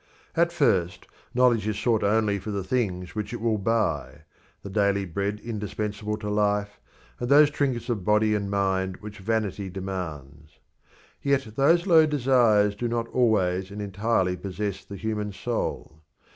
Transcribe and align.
At 0.35 0.51
first 0.51 1.05
knowledge 1.35 1.67
is 1.67 1.77
sought 1.77 2.01
only 2.03 2.39
for 2.39 2.49
the 2.49 2.63
things 2.63 3.13
which 3.13 3.33
it 3.33 3.39
will 3.39 3.59
buy 3.59 4.21
the 4.63 4.69
daily 4.71 5.05
bread 5.05 5.39
indispensable 5.39 6.17
to 6.17 6.27
life, 6.31 6.79
and 7.19 7.29
those 7.29 7.51
trinkets 7.51 7.87
of 7.87 8.03
body 8.03 8.33
and 8.33 8.49
mind 8.49 8.97
which 9.01 9.19
vanity 9.19 9.69
demands. 9.69 10.57
Yet 11.21 11.55
those 11.55 11.85
low 11.85 12.07
desires 12.07 12.73
do 12.75 12.87
not 12.87 13.09
always 13.09 13.69
and 13.69 13.79
entirely 13.79 14.35
possess 14.35 14.83
the 14.83 14.95
human 14.97 15.33
soul. 15.33 16.01